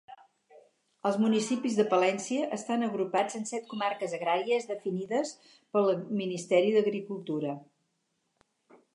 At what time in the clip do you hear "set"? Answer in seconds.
3.49-3.67